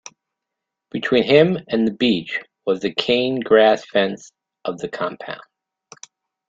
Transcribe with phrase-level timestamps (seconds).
[0.89, 4.31] Between him and the beach was the cane-grass fence
[4.65, 5.43] of the compound.